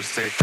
You're 0.00 0.04
se. 0.30 0.37